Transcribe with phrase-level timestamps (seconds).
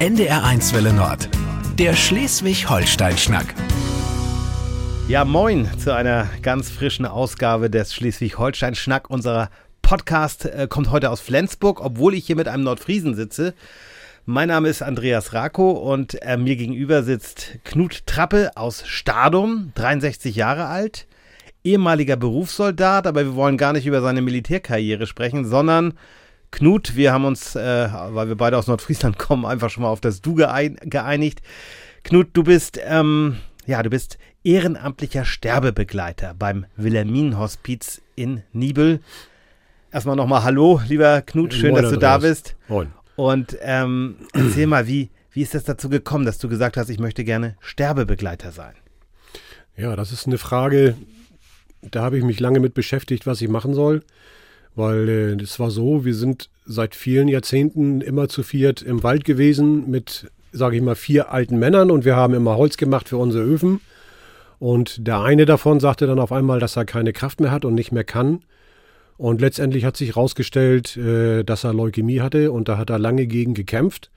[0.00, 1.28] NDR1 Welle Nord.
[1.78, 3.54] Der Schleswig-Holstein-Schnack.
[5.08, 9.10] Ja, moin zu einer ganz frischen Ausgabe des Schleswig-Holstein-Schnack.
[9.10, 9.50] Unserer
[9.82, 13.52] Podcast äh, kommt heute aus Flensburg, obwohl ich hier mit einem Nordfriesen sitze.
[14.24, 20.34] Mein Name ist Andreas Rako und äh, mir gegenüber sitzt Knut Trappe aus Stadum, 63
[20.34, 21.06] Jahre alt,
[21.62, 25.92] ehemaliger Berufssoldat, aber wir wollen gar nicht über seine Militärkarriere sprechen, sondern
[26.50, 30.00] Knut, wir haben uns, äh, weil wir beide aus Nordfriesland kommen, einfach schon mal auf
[30.00, 31.42] das Du geeinigt.
[32.02, 33.36] Knut, du bist, ähm,
[33.66, 39.00] ja, du bist ehrenamtlicher Sterbebegleiter beim Wilhelminenhospiz in Nibel.
[39.92, 42.56] Erstmal nochmal Hallo, lieber Knut, schön, Moin, dass du da bist.
[42.68, 42.92] Moin.
[43.16, 46.98] Und ähm, erzähl mal, wie, wie ist es dazu gekommen, dass du gesagt hast, ich
[46.98, 48.74] möchte gerne Sterbebegleiter sein?
[49.76, 50.96] Ja, das ist eine Frage,
[51.82, 54.02] da habe ich mich lange mit beschäftigt, was ich machen soll.
[54.74, 59.24] Weil äh, es war so, wir sind seit vielen Jahrzehnten immer zu viert im Wald
[59.24, 63.16] gewesen mit, sage ich mal, vier alten Männern und wir haben immer Holz gemacht für
[63.16, 63.80] unsere Öfen.
[64.58, 67.74] Und der eine davon sagte dann auf einmal, dass er keine Kraft mehr hat und
[67.74, 68.42] nicht mehr kann.
[69.16, 73.26] Und letztendlich hat sich herausgestellt, äh, dass er Leukämie hatte und da hat er lange
[73.26, 74.10] gegen gekämpft.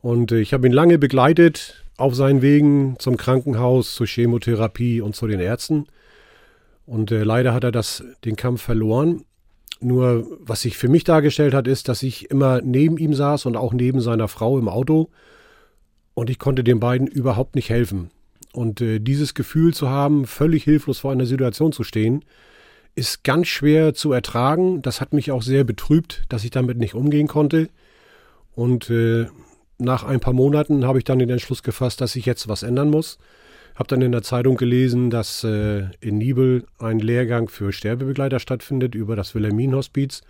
[0.00, 5.14] Und äh, ich habe ihn lange begleitet auf seinen Wegen zum Krankenhaus, zur Chemotherapie und
[5.14, 5.86] zu den Ärzten.
[6.86, 9.24] Und äh, leider hat er das, den Kampf verloren.
[9.80, 13.56] Nur was sich für mich dargestellt hat, ist, dass ich immer neben ihm saß und
[13.56, 15.08] auch neben seiner Frau im Auto
[16.18, 18.10] und ich konnte den beiden überhaupt nicht helfen.
[18.52, 22.24] Und äh, dieses Gefühl zu haben, völlig hilflos vor einer Situation zu stehen,
[22.96, 24.82] ist ganz schwer zu ertragen.
[24.82, 27.68] Das hat mich auch sehr betrübt, dass ich damit nicht umgehen konnte.
[28.56, 29.26] Und äh,
[29.78, 32.90] nach ein paar Monaten habe ich dann den Entschluss gefasst, dass ich jetzt was ändern
[32.90, 33.18] muss.
[33.78, 38.96] Habe dann in der Zeitung gelesen, dass äh, in Nibel ein Lehrgang für Sterbebegleiter stattfindet
[38.96, 40.22] über das Wilhelminenhospiz.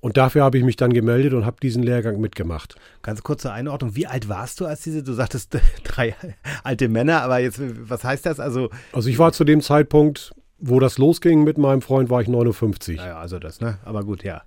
[0.00, 2.74] Und dafür habe ich mich dann gemeldet und habe diesen Lehrgang mitgemacht.
[3.00, 3.96] Ganz kurze Einordnung.
[3.96, 5.02] Wie alt warst du als diese?
[5.02, 6.14] Du sagtest drei
[6.62, 8.38] alte Männer, aber jetzt, was heißt das?
[8.38, 12.28] Also, also ich war zu dem Zeitpunkt, wo das losging mit meinem Freund, war ich
[12.28, 12.98] 59.
[12.98, 13.78] Ja, also das, ne?
[13.86, 14.42] Aber gut, ja.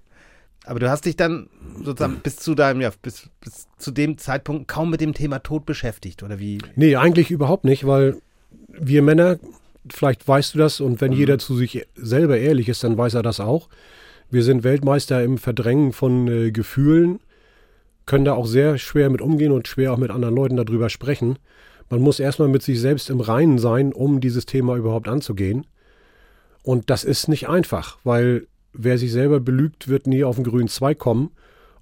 [0.63, 1.49] Aber du hast dich dann
[1.83, 5.65] sozusagen bis zu deinem, ja, bis, bis zu dem Zeitpunkt kaum mit dem Thema Tod
[5.65, 6.59] beschäftigt, oder wie?
[6.75, 8.21] Nee, eigentlich überhaupt nicht, weil
[8.79, 9.37] wir Männer,
[9.89, 11.17] vielleicht weißt du das, und wenn mhm.
[11.17, 13.69] jeder zu sich selber ehrlich ist, dann weiß er das auch.
[14.29, 17.19] Wir sind Weltmeister im Verdrängen von äh, Gefühlen,
[18.05, 21.37] können da auch sehr schwer mit umgehen und schwer auch mit anderen Leuten darüber sprechen.
[21.89, 25.65] Man muss erstmal mit sich selbst im Reinen sein, um dieses Thema überhaupt anzugehen.
[26.63, 30.67] Und das ist nicht einfach, weil wer sich selber belügt, wird nie auf den grünen
[30.67, 31.31] Zweig kommen.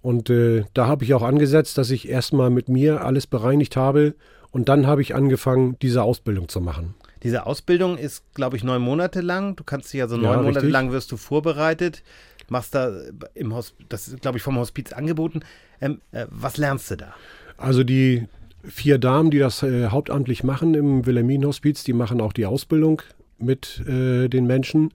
[0.02, 4.14] Und äh, da habe ich auch angesetzt, dass ich erstmal mit mir alles bereinigt habe
[4.56, 6.94] und dann habe ich angefangen, diese Ausbildung zu machen.
[7.24, 9.58] Diese Ausbildung ist, glaube ich, neun Monate lang.
[9.58, 10.72] Du kannst dich also neun ja, Monate richtig.
[10.72, 12.04] lang wirst du vorbereitet,
[12.48, 12.90] machst da
[13.34, 15.42] im Hospiz, das ist, glaube ich, vom Hospiz angeboten.
[15.82, 17.14] Ähm, äh, was lernst du da?
[17.58, 18.30] Also die
[18.64, 23.02] vier Damen, die das äh, hauptamtlich machen im Wilhelmin-Hospiz, die machen auch die Ausbildung
[23.38, 24.94] mit äh, den Menschen.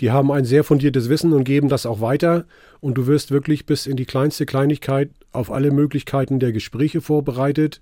[0.00, 2.44] Die haben ein sehr fundiertes Wissen und geben das auch weiter.
[2.80, 7.80] Und du wirst wirklich bis in die kleinste Kleinigkeit auf alle Möglichkeiten der Gespräche vorbereitet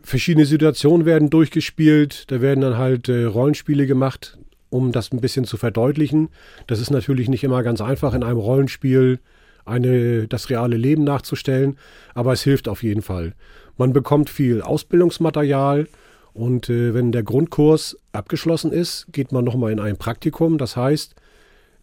[0.00, 4.38] verschiedene Situationen werden durchgespielt, da werden dann halt äh, Rollenspiele gemacht,
[4.70, 6.28] um das ein bisschen zu verdeutlichen.
[6.66, 9.18] Das ist natürlich nicht immer ganz einfach, in einem Rollenspiel
[9.64, 11.76] eine, das reale Leben nachzustellen,
[12.14, 13.34] aber es hilft auf jeden Fall.
[13.76, 15.86] Man bekommt viel Ausbildungsmaterial
[16.32, 20.58] und äh, wenn der Grundkurs abgeschlossen ist, geht man nochmal in ein Praktikum.
[20.58, 21.14] Das heißt,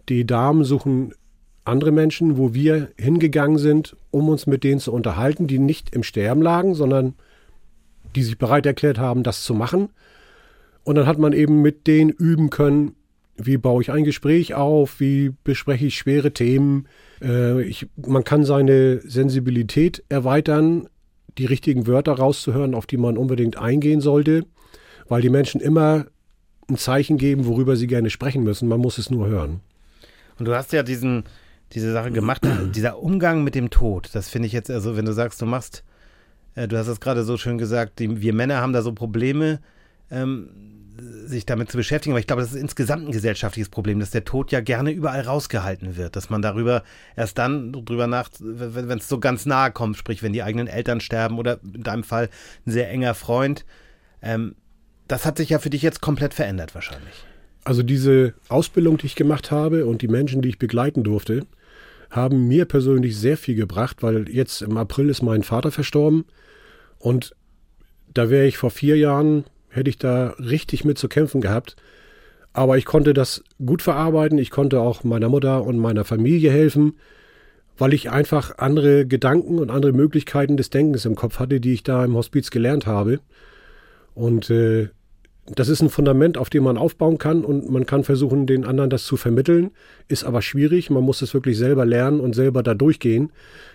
[0.10, 1.14] die Damen suchen
[1.64, 6.04] andere Menschen, wo wir hingegangen sind, um uns mit denen zu unterhalten, die nicht im
[6.04, 7.16] Sterben lagen, sondern
[8.16, 9.90] die sich bereit erklärt haben, das zu machen.
[10.84, 12.96] Und dann hat man eben mit denen üben können,
[13.38, 16.88] wie baue ich ein Gespräch auf, wie bespreche ich schwere Themen.
[17.22, 20.88] Äh, ich, man kann seine Sensibilität erweitern,
[21.38, 24.46] die richtigen Wörter rauszuhören, auf die man unbedingt eingehen sollte,
[25.10, 26.06] weil die Menschen immer
[26.70, 28.70] ein Zeichen geben, worüber sie gerne sprechen müssen.
[28.70, 29.60] Man muss es nur hören.
[30.40, 31.24] Und du hast ja diesen,
[31.74, 32.42] diese Sache gemacht,
[32.74, 34.10] dieser Umgang mit dem Tod.
[34.14, 35.84] Das finde ich jetzt, also wenn du sagst, du machst
[36.56, 39.60] äh, du hast es gerade so schön gesagt, die, wir Männer haben da so Probleme,
[40.10, 40.50] ähm,
[41.26, 42.14] sich damit zu beschäftigen.
[42.14, 45.22] Aber ich glaube, das ist insgesamt ein gesellschaftliches Problem, dass der Tod ja gerne überall
[45.22, 46.16] rausgehalten wird.
[46.16, 46.84] Dass man darüber
[47.16, 51.02] erst dann drüber nach, wenn es so ganz nahe kommt, sprich, wenn die eigenen Eltern
[51.02, 52.30] sterben oder in deinem Fall
[52.66, 53.66] ein sehr enger Freund.
[54.22, 54.56] Ähm,
[55.08, 57.26] das hat sich ja für dich jetzt komplett verändert wahrscheinlich.
[57.64, 61.46] Also diese Ausbildung, die ich gemacht habe und die Menschen, die ich begleiten durfte,
[62.16, 66.26] haben mir persönlich sehr viel gebracht, weil jetzt im April ist mein Vater verstorben.
[66.98, 67.36] Und
[68.14, 71.76] da wäre ich vor vier Jahren, hätte ich da richtig mit zu kämpfen gehabt.
[72.54, 74.38] Aber ich konnte das gut verarbeiten.
[74.38, 76.94] Ich konnte auch meiner Mutter und meiner Familie helfen,
[77.78, 81.84] weil ich einfach andere Gedanken und andere Möglichkeiten des Denkens im Kopf hatte, die ich
[81.84, 83.20] da im Hospiz gelernt habe.
[84.14, 84.88] Und äh,
[85.48, 88.90] das ist ein Fundament, auf dem man aufbauen kann und man kann versuchen, den anderen
[88.90, 89.72] das zu vermitteln.
[90.08, 90.90] Ist aber schwierig.
[90.90, 93.32] Man muss es wirklich selber lernen und selber da durchgehen,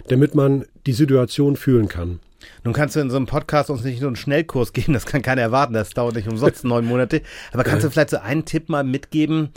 [0.09, 2.19] damit man die Situation fühlen kann.
[2.65, 5.23] Nun kannst du in so einem Podcast uns nicht nur einen Schnellkurs geben, das kann
[5.23, 7.23] keiner erwarten, das dauert nicht umsonst neun Monate.
[7.53, 9.51] Aber kannst du vielleicht so einen Tipp mal mitgeben?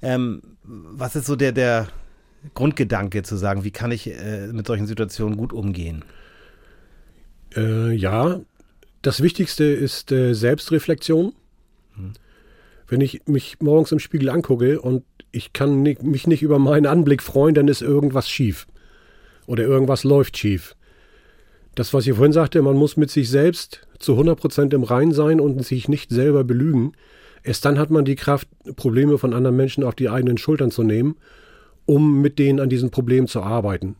[0.00, 1.88] Ähm, was ist so der, der
[2.54, 6.04] Grundgedanke zu sagen, wie kann ich äh, mit solchen Situationen gut umgehen?
[7.54, 8.40] Äh, ja,
[9.02, 11.34] das Wichtigste ist äh, Selbstreflexion.
[12.88, 16.86] Wenn ich mich morgens im Spiegel angucke und ich kann nicht, mich nicht über meinen
[16.86, 18.66] Anblick freuen, dann ist irgendwas schief.
[19.46, 20.76] Oder irgendwas läuft schief.
[21.74, 25.40] Das, was ich vorhin sagte, man muss mit sich selbst zu 100% im Rein sein
[25.40, 26.92] und sich nicht selber belügen.
[27.42, 30.82] Erst dann hat man die Kraft, Probleme von anderen Menschen auf die eigenen Schultern zu
[30.82, 31.16] nehmen,
[31.86, 33.96] um mit denen an diesen Problemen zu arbeiten.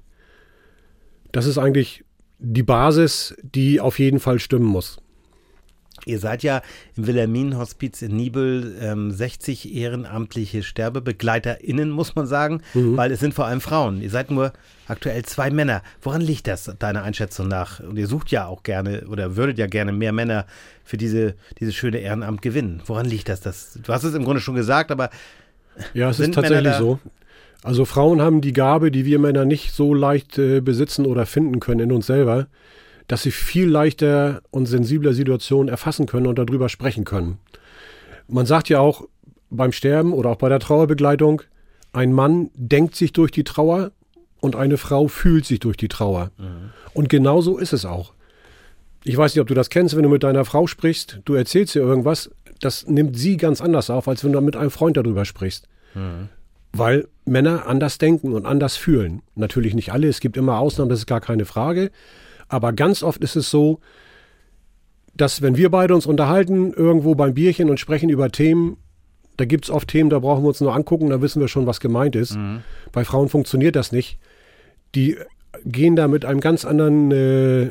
[1.33, 2.05] Das ist eigentlich
[2.39, 4.99] die Basis, die auf jeden Fall stimmen muss.
[6.07, 6.63] Ihr seid ja
[6.97, 12.97] im Wilhelminenhospiz in Nibel ähm, 60 ehrenamtliche SterbebegleiterInnen, muss man sagen, mhm.
[12.97, 14.01] weil es sind vor allem Frauen.
[14.01, 14.53] Ihr seid nur
[14.89, 15.83] aktuell zwei Männer.
[16.03, 17.81] Woran liegt das, deiner Einschätzung nach?
[17.81, 20.47] Und ihr sucht ja auch gerne oder würdet ja gerne mehr Männer
[20.85, 22.83] für diese, dieses schöne Ehrenamt gewinnen.
[22.87, 23.41] Woran liegt das?
[23.41, 23.79] das?
[23.83, 25.11] Du hast es im Grunde schon gesagt, aber.
[25.95, 26.99] Ja, es ist tatsächlich so.
[27.63, 31.61] Also Frauen haben die Gabe, die wir Männer nicht so leicht äh, besitzen oder finden
[31.61, 32.47] können in uns selber,
[33.11, 37.39] dass sie viel leichter und sensibler Situationen erfassen können und darüber sprechen können.
[38.29, 39.09] Man sagt ja auch
[39.51, 41.43] beim Sterben oder auch bei der Trauerbegleitung,
[41.93, 43.91] ein Mann denkt sich durch die Trauer
[44.41, 46.31] und eine Frau fühlt sich durch die Trauer.
[46.39, 46.71] Mhm.
[46.95, 48.13] Und genau so ist es auch.
[49.03, 51.75] Ich weiß nicht, ob du das kennst, wenn du mit deiner Frau sprichst, du erzählst
[51.75, 52.31] ihr irgendwas,
[52.61, 55.67] das nimmt sie ganz anders auf, als wenn du mit einem Freund darüber sprichst.
[55.95, 56.29] Mhm.
[56.73, 59.23] Weil Männer anders denken und anders fühlen.
[59.35, 61.91] Natürlich nicht alle, es gibt immer Ausnahmen, das ist gar keine Frage.
[62.51, 63.79] Aber ganz oft ist es so,
[65.15, 68.77] dass wenn wir beide uns unterhalten, irgendwo beim Bierchen und sprechen über Themen,
[69.37, 71.67] da gibt es oft Themen, da brauchen wir uns nur angucken, da wissen wir schon,
[71.67, 72.37] was gemeint ist.
[72.37, 72.63] Mhm.
[72.93, 74.19] Bei Frauen funktioniert das nicht.
[74.95, 75.17] Die
[75.65, 77.71] gehen da mit einem ganz anderen äh,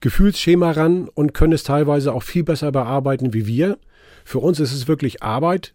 [0.00, 3.78] Gefühlsschema ran und können es teilweise auch viel besser bearbeiten wie wir.
[4.24, 5.72] Für uns ist es wirklich Arbeit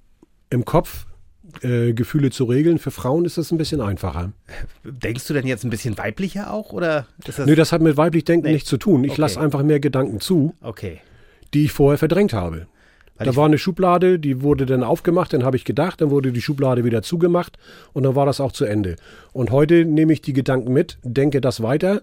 [0.50, 1.06] im Kopf,
[1.62, 2.78] äh, Gefühle zu regeln.
[2.78, 4.32] Für Frauen ist das ein bisschen einfacher.
[4.84, 6.72] Denkst du denn jetzt ein bisschen weiblicher auch?
[6.72, 8.54] Oder ist das Nö, das hat mit weiblich Denken nee.
[8.54, 9.04] nichts zu tun.
[9.04, 9.22] Ich okay.
[9.22, 11.00] lasse einfach mehr Gedanken zu, okay.
[11.54, 12.68] die ich vorher verdrängt habe.
[13.18, 16.32] Weil da war eine Schublade, die wurde dann aufgemacht, dann habe ich gedacht, dann wurde
[16.32, 17.60] die Schublade wieder zugemacht
[17.94, 18.96] und dann war das auch zu Ende.
[19.32, 22.02] Und heute nehme ich die Gedanken mit, denke das weiter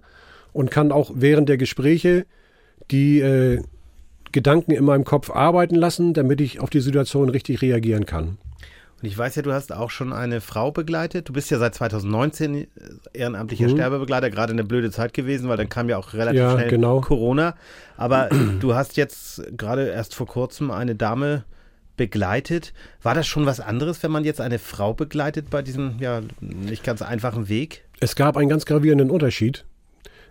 [0.53, 2.25] und kann auch während der Gespräche
[2.93, 3.63] die äh,
[4.31, 8.39] Gedanken in meinem Kopf arbeiten lassen, damit ich auf die Situation richtig reagieren kann.
[9.01, 11.29] Und ich weiß ja, du hast auch schon eine Frau begleitet.
[11.29, 12.67] Du bist ja seit 2019 äh,
[13.13, 13.73] ehrenamtlicher mhm.
[13.73, 17.01] Sterbebegleiter, gerade eine blöde Zeit gewesen, weil dann kam ja auch relativ ja, schnell genau.
[17.01, 17.55] Corona.
[17.97, 18.29] Aber
[18.61, 21.45] du hast jetzt gerade erst vor kurzem eine Dame
[21.97, 22.73] begleitet.
[23.03, 26.83] War das schon was anderes, wenn man jetzt eine Frau begleitet bei diesem ja nicht
[26.83, 27.85] ganz einfachen Weg?
[28.01, 29.65] Es gab einen ganz gravierenden Unterschied.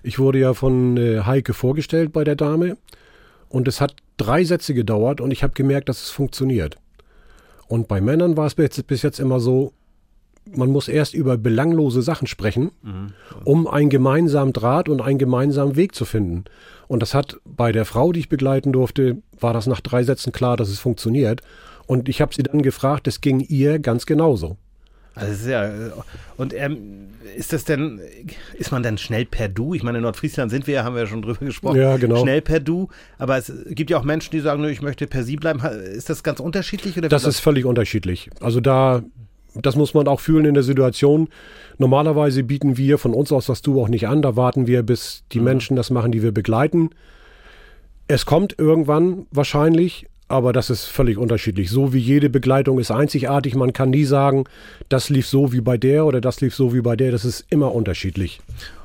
[0.04, 2.78] Ich wurde ja von äh, Heike vorgestellt bei der Dame
[3.50, 6.78] und es hat drei Sätze gedauert und ich habe gemerkt, dass es funktioniert.
[7.68, 9.74] Und bei Männern war es bis jetzt immer so,
[10.56, 13.14] man muss erst über belanglose Sachen sprechen, mhm.
[13.44, 16.46] um einen gemeinsamen Draht und einen gemeinsamen Weg zu finden.
[16.88, 20.32] Und das hat bei der Frau, die ich begleiten durfte, war das nach drei Sätzen
[20.32, 21.42] klar, dass es funktioniert.
[21.86, 24.58] Und ich habe sie dann gefragt, es ging ihr ganz genauso.
[25.20, 25.72] Also ja,
[26.38, 28.00] und ähm, ist das denn,
[28.58, 29.74] ist man denn schnell per Du?
[29.74, 31.80] Ich meine, in Nordfriesland sind wir ja, haben wir ja schon drüber gesprochen.
[31.80, 32.22] Ja, genau.
[32.22, 32.90] Schnell per Du.
[33.18, 35.60] Aber es gibt ja auch Menschen, die sagen, ich möchte per Sie bleiben.
[35.60, 36.98] Ist das ganz unterschiedlich?
[36.98, 38.30] Oder das ist völlig unterschiedlich.
[38.40, 39.04] Also da,
[39.56, 41.30] das muss man auch fühlen in der Situation.
[41.78, 44.22] Normalerweise bieten wir von uns aus das Du auch nicht an.
[44.22, 45.46] Da warten wir, bis die mhm.
[45.46, 46.92] Menschen das machen, die wir begleiten.
[48.08, 51.70] Es kommt irgendwann wahrscheinlich, aber das ist völlig unterschiedlich.
[51.70, 53.56] So wie jede Begleitung ist einzigartig.
[53.56, 54.46] Man kann nie sagen,
[54.90, 57.12] das lief so wie bei der oder das lief so wie bei der.
[57.12, 58.42] Das ist immer unterschiedlich.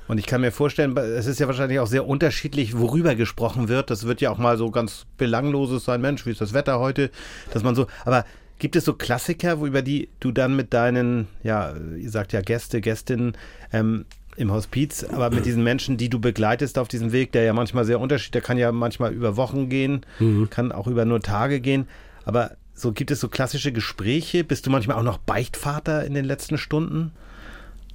[0.08, 3.90] Und ich kann mir vorstellen, es ist ja wahrscheinlich auch sehr unterschiedlich, worüber gesprochen wird.
[3.90, 6.00] Das wird ja auch mal so ganz belangloses sein.
[6.00, 7.10] Mensch, wie ist das Wetter heute?
[7.52, 8.24] Dass man so, aber
[8.58, 12.80] gibt es so Klassiker, über die du dann mit deinen, ja, ihr sagt ja Gäste,
[12.80, 13.36] Gästinnen,
[13.72, 14.04] ähm,
[14.36, 17.84] im Hospiz, aber mit diesen Menschen, die du begleitest auf diesem Weg, der ja manchmal
[17.84, 20.48] sehr unterschiedlich, der kann ja manchmal über Wochen gehen, mhm.
[20.50, 21.86] kann auch über nur Tage gehen,
[22.24, 24.44] aber so gibt es so klassische Gespräche.
[24.44, 27.12] Bist du manchmal auch noch Beichtvater in den letzten Stunden?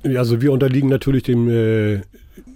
[0.04, 2.02] Also wir unterliegen natürlich dem äh,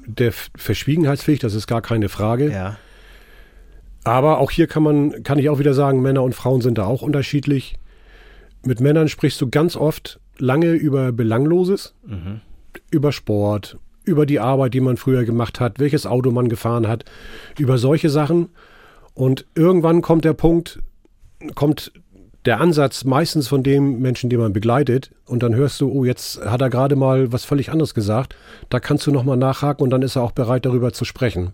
[0.05, 2.51] der Verschwiegenheitspflicht, das ist gar keine Frage.
[2.51, 2.77] Ja.
[4.03, 6.85] Aber auch hier kann man, kann ich auch wieder sagen, Männer und Frauen sind da
[6.85, 7.75] auch unterschiedlich.
[8.63, 11.95] Mit Männern sprichst du ganz oft lange über Belangloses.
[12.05, 12.41] Mhm
[12.89, 17.05] über Sport, über die Arbeit, die man früher gemacht hat, welches Auto man gefahren hat,
[17.57, 18.49] über solche Sachen.
[19.13, 20.79] Und irgendwann kommt der Punkt,
[21.55, 21.91] kommt
[22.45, 26.43] der Ansatz meistens von dem Menschen, den man begleitet, und dann hörst du, oh, jetzt
[26.43, 28.35] hat er gerade mal was völlig anderes gesagt.
[28.69, 31.51] Da kannst du nochmal nachhaken und dann ist er auch bereit, darüber zu sprechen.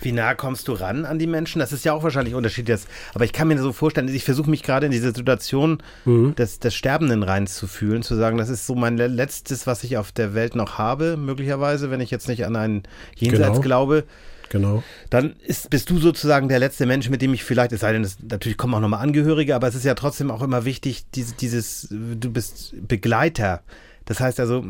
[0.00, 1.58] Wie nah kommst du ran an die Menschen?
[1.58, 2.80] Das ist ja auch wahrscheinlich unterschiedlich.
[3.14, 6.34] Aber ich kann mir so vorstellen, ich versuche mich gerade in diese Situation mhm.
[6.34, 10.34] des, des Sterbenden reinzufühlen, zu sagen, das ist so mein letztes, was ich auf der
[10.34, 12.82] Welt noch habe, möglicherweise, wenn ich jetzt nicht an ein
[13.16, 13.60] Jenseits genau.
[13.60, 14.04] glaube.
[14.50, 14.82] Genau.
[15.10, 18.02] Dann ist, bist du sozusagen der letzte Mensch, mit dem ich vielleicht, es sei denn,
[18.02, 21.36] es, natürlich kommen auch nochmal Angehörige, aber es ist ja trotzdem auch immer wichtig, dieses,
[21.36, 23.62] dieses, du bist Begleiter.
[24.06, 24.64] Das heißt also,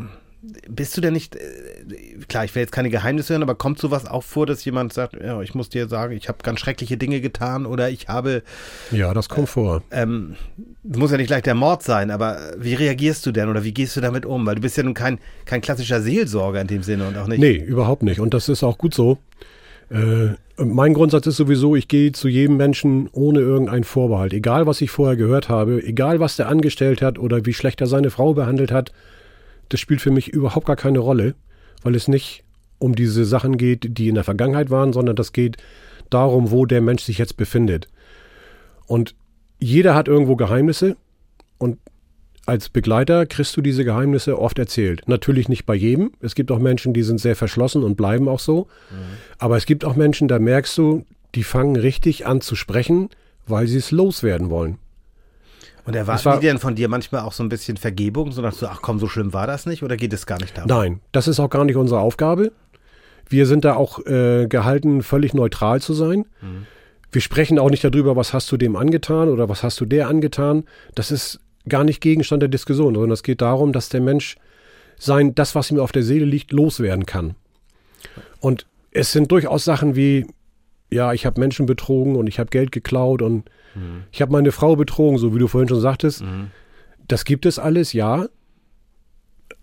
[0.69, 1.41] bist du denn nicht, äh,
[2.29, 5.15] klar, ich will jetzt keine Geheimnisse hören, aber kommt sowas auch vor, dass jemand sagt,
[5.23, 8.43] ja, ich muss dir sagen, ich habe ganz schreckliche Dinge getan oder ich habe.
[8.91, 9.83] Ja, das kommt äh, vor.
[9.91, 10.37] Ähm,
[10.83, 13.97] muss ja nicht gleich der Mord sein, aber wie reagierst du denn oder wie gehst
[13.97, 14.47] du damit um?
[14.47, 17.41] Weil du bist ja nun kein, kein klassischer Seelsorger in dem Sinne und auch nicht.
[17.41, 18.21] Nee, überhaupt nicht.
[18.21, 19.19] Und das ist auch gut so.
[19.91, 24.33] Äh, mein Grundsatz ist sowieso, ich gehe zu jedem Menschen ohne irgendeinen Vorbehalt.
[24.33, 27.87] Egal, was ich vorher gehört habe, egal, was der angestellt hat oder wie schlecht er
[27.87, 28.93] seine Frau behandelt hat,
[29.71, 31.35] das spielt für mich überhaupt gar keine Rolle,
[31.83, 32.45] weil es nicht
[32.79, 35.57] um diese Sachen geht, die in der Vergangenheit waren, sondern das geht
[36.11, 37.89] darum, wo der Mensch sich jetzt befindet.
[38.87, 39.15] Und
[39.59, 40.97] jeder hat irgendwo Geheimnisse
[41.59, 41.79] und
[42.47, 45.03] als Begleiter kriegst du diese Geheimnisse oft erzählt.
[45.07, 46.13] Natürlich nicht bei jedem.
[46.21, 48.67] Es gibt auch Menschen, die sind sehr verschlossen und bleiben auch so.
[48.91, 48.97] Mhm.
[49.39, 53.11] Aber es gibt auch Menschen, da merkst du, die fangen richtig an zu sprechen,
[53.47, 54.79] weil sie es loswerden wollen.
[55.91, 58.59] Und erwarten war, die denn von dir manchmal auch so ein bisschen Vergebung, so dass
[58.59, 60.69] du, ach komm, so schlimm war das nicht oder geht es gar nicht darum?
[60.69, 62.53] Nein, das ist auch gar nicht unsere Aufgabe.
[63.29, 66.27] Wir sind da auch äh, gehalten, völlig neutral zu sein.
[66.41, 66.67] Mhm.
[67.13, 70.09] Wir sprechen auch nicht darüber, was hast du dem angetan oder was hast du der
[70.09, 70.65] angetan.
[70.95, 74.37] Das ist gar nicht Gegenstand der Diskussion, sondern es geht darum, dass der Mensch
[74.99, 77.35] sein, das, was ihm auf der Seele liegt, loswerden kann.
[78.41, 80.27] Und es sind durchaus Sachen wie,
[80.91, 84.05] ja, ich habe Menschen betrogen und ich habe Geld geklaut und mhm.
[84.13, 86.23] ich habe meine Frau betrogen, so wie du vorhin schon sagtest.
[86.23, 86.51] Mhm.
[87.09, 88.27] Das gibt es alles, ja.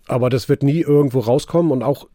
[0.08, 2.08] Aber das wird nie irgendwo rauskommen und auch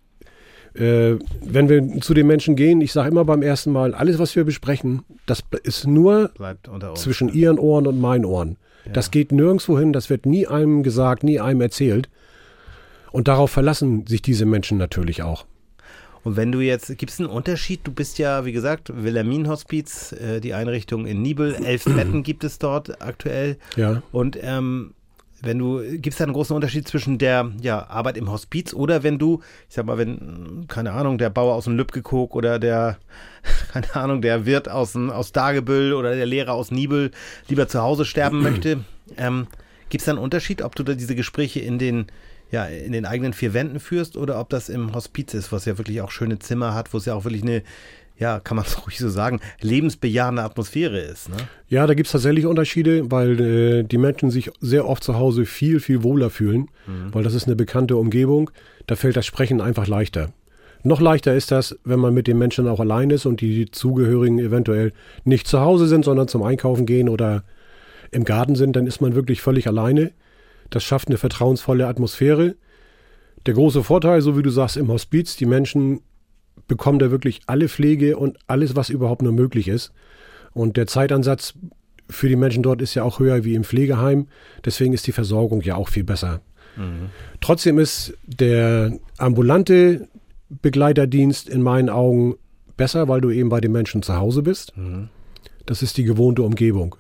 [0.75, 4.35] äh, wenn wir zu den Menschen gehen, ich sage immer beim ersten Mal, alles, was
[4.37, 6.31] wir besprechen, das ist nur
[6.95, 8.57] zwischen ihren Ohren und meinen Ohren.
[8.87, 8.92] Ja.
[8.92, 12.09] Das geht nirgendwo hin, das wird nie einem gesagt, nie einem erzählt.
[13.11, 15.45] Und darauf verlassen sich diese Menschen natürlich auch.
[16.24, 17.80] Und wenn du jetzt, gibt es einen Unterschied?
[17.84, 22.58] Du bist ja, wie gesagt, Wilhelmin-Hospiz, äh, die Einrichtung in Nibel, elf Betten gibt es
[22.58, 23.56] dort aktuell.
[23.76, 24.02] Ja.
[24.12, 24.94] Und ähm,
[25.42, 29.02] wenn du, gibt es da einen großen Unterschied zwischen der ja, Arbeit im Hospiz oder
[29.02, 32.98] wenn du, ich sag mal, wenn, keine Ahnung, der Bauer aus dem Lübkekog oder der,
[33.72, 37.10] keine Ahnung, der Wirt aus, aus Dagebüll oder der Lehrer aus Nibel
[37.48, 38.84] lieber zu Hause sterben möchte,
[39.16, 39.48] ähm,
[39.88, 42.06] gibt es da einen Unterschied, ob du da diese Gespräche in den
[42.52, 45.78] ja, in den eigenen vier Wänden führst oder ob das im Hospiz ist, was ja
[45.78, 47.62] wirklich auch schöne Zimmer hat, wo es ja auch wirklich eine,
[48.18, 51.30] ja, kann man es ruhig so sagen, lebensbejahende Atmosphäre ist.
[51.30, 51.37] Ne?
[51.68, 55.47] Ja, da gibt es tatsächlich Unterschiede, weil äh, die Menschen sich sehr oft zu Hause
[55.47, 57.12] viel, viel wohler fühlen, mhm.
[57.12, 58.50] weil das ist eine bekannte Umgebung.
[58.87, 60.28] Da fällt das Sprechen einfach leichter.
[60.85, 64.38] Noch leichter ist das, wenn man mit den Menschen auch allein ist und die Zugehörigen
[64.40, 64.92] eventuell
[65.25, 67.44] nicht zu Hause sind, sondern zum Einkaufen gehen oder
[68.11, 70.11] im Garten sind, dann ist man wirklich völlig alleine.
[70.72, 72.56] Das schafft eine vertrauensvolle Atmosphäre.
[73.44, 76.00] Der große Vorteil, so wie du sagst, im Hospiz, die Menschen
[76.66, 79.92] bekommen da wirklich alle Pflege und alles, was überhaupt nur möglich ist.
[80.54, 81.54] Und der Zeitansatz
[82.08, 84.28] für die Menschen dort ist ja auch höher wie im Pflegeheim.
[84.64, 86.40] Deswegen ist die Versorgung ja auch viel besser.
[86.76, 87.10] Mhm.
[87.42, 90.08] Trotzdem ist der ambulante
[90.48, 92.36] Begleiterdienst in meinen Augen
[92.78, 94.76] besser, weil du eben bei den Menschen zu Hause bist.
[94.76, 95.10] Mhm.
[95.66, 96.96] Das ist die gewohnte Umgebung.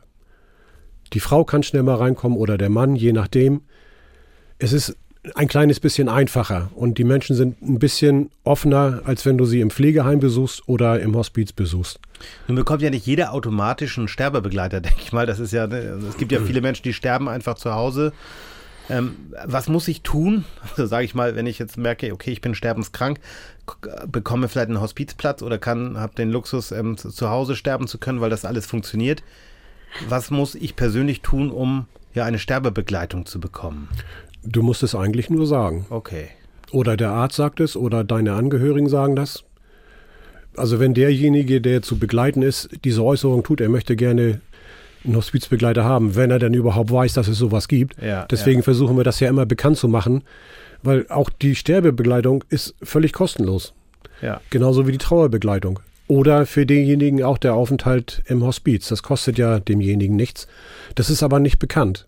[1.12, 3.62] Die Frau kann schnell mal reinkommen oder der Mann, je nachdem.
[4.58, 4.96] Es ist
[5.34, 9.60] ein kleines bisschen einfacher und die Menschen sind ein bisschen offener, als wenn du sie
[9.60, 12.00] im Pflegeheim besuchst oder im Hospiz besuchst.
[12.48, 15.26] Nun bekommt ja nicht jeder automatisch einen Sterbebegleiter, denke ich mal.
[15.26, 18.12] Das ist ja, es gibt ja viele Menschen, die sterben einfach zu Hause.
[18.90, 19.14] Ähm,
[19.46, 20.44] was muss ich tun?
[20.70, 23.20] Also sage ich mal, wenn ich jetzt merke, okay, ich bin sterbenskrank,
[24.08, 28.20] bekomme vielleicht einen Hospizplatz oder kann, habe den Luxus, ähm, zu Hause sterben zu können,
[28.20, 29.22] weil das alles funktioniert
[30.08, 33.88] was muss ich persönlich tun, um ja eine Sterbebegleitung zu bekommen?
[34.44, 35.86] Du musst es eigentlich nur sagen.
[35.90, 36.28] Okay.
[36.70, 39.44] Oder der Arzt sagt es oder deine Angehörigen sagen das.
[40.56, 44.40] Also wenn derjenige, der zu begleiten ist, diese Äußerung tut, er möchte gerne
[45.04, 48.00] einen Hospizbegleiter haben, wenn er denn überhaupt weiß, dass es sowas gibt.
[48.00, 48.64] Ja, Deswegen ja.
[48.64, 50.22] versuchen wir das ja immer bekannt zu machen,
[50.82, 53.74] weil auch die Sterbebegleitung ist völlig kostenlos.
[54.20, 54.40] Ja.
[54.50, 55.80] Genauso wie die Trauerbegleitung.
[56.08, 58.88] Oder für denjenigen auch der Aufenthalt im Hospiz.
[58.88, 60.46] Das kostet ja demjenigen nichts.
[60.94, 62.06] Das ist aber nicht bekannt.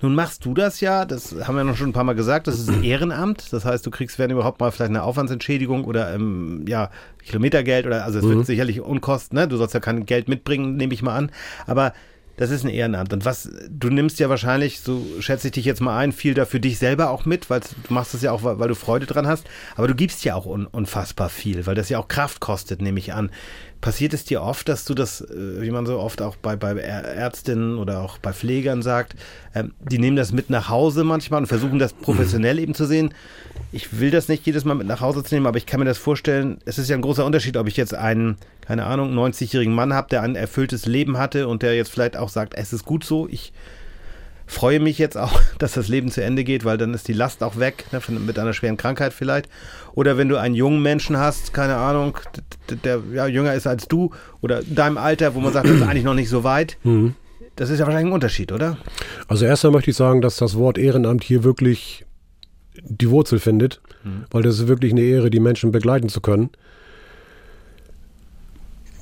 [0.00, 2.58] Nun machst du das ja, das haben wir noch schon ein paar Mal gesagt, das
[2.60, 3.52] ist ein Ehrenamt.
[3.52, 6.90] Das heißt, du kriegst, wenn überhaupt mal vielleicht eine Aufwandsentschädigung oder ähm, ja,
[7.24, 8.36] Kilometergeld oder also es Mhm.
[8.36, 9.48] wird sicherlich Unkosten, ne?
[9.48, 11.30] Du sollst ja kein Geld mitbringen, nehme ich mal an.
[11.66, 11.92] Aber
[12.38, 13.12] das ist ein Ehrenamt.
[13.12, 16.44] Und was, du nimmst ja wahrscheinlich, so schätze ich dich jetzt mal ein, viel da
[16.44, 19.26] für dich selber auch mit, weil du machst das ja auch, weil, du Freude dran
[19.26, 19.44] hast.
[19.74, 23.00] Aber du gibst ja auch un, unfassbar viel, weil das ja auch Kraft kostet, nehme
[23.00, 23.30] ich an.
[23.80, 26.74] Passiert es dir oft, dass du das, äh, wie man so oft auch bei, bei
[26.74, 29.16] Ärztinnen oder auch bei Pflegern sagt,
[29.54, 33.14] ähm, die nehmen das mit nach Hause manchmal und versuchen das professionell eben zu sehen.
[33.72, 35.86] Ich will das nicht jedes Mal mit nach Hause zu nehmen, aber ich kann mir
[35.86, 38.36] das vorstellen, es ist ja ein großer Unterschied, ob ich jetzt einen,
[38.68, 42.28] keine Ahnung, 90-jährigen Mann habe, der ein erfülltes Leben hatte und der jetzt vielleicht auch
[42.28, 43.52] sagt, es ist gut so, ich
[44.46, 47.42] freue mich jetzt auch, dass das Leben zu Ende geht, weil dann ist die Last
[47.42, 49.48] auch weg, ne, mit einer schweren Krankheit vielleicht.
[49.94, 52.42] Oder wenn du einen jungen Menschen hast, keine Ahnung, d-
[52.74, 54.10] d- der ja, jünger ist als du
[54.42, 56.76] oder in deinem Alter, wo man sagt, das ist eigentlich noch nicht so weit.
[57.56, 58.76] Das ist ja wahrscheinlich ein Unterschied, oder?
[59.26, 62.04] Also erst einmal möchte ich sagen, dass das Wort Ehrenamt hier wirklich
[62.84, 63.80] die Wurzel findet,
[64.30, 66.50] weil das ist wirklich eine Ehre, die Menschen begleiten zu können.